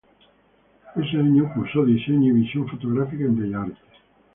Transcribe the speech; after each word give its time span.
Ese 0.95 1.15
año 1.17 1.51
cursa 1.53 1.85
Diseño 1.85 2.29
y 2.29 2.41
Visión 2.41 2.67
fotográfica 2.67 3.23
en 3.25 3.37
Bellas 3.39 3.61
Artes. 3.67 3.77